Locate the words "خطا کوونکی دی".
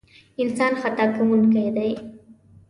0.81-1.91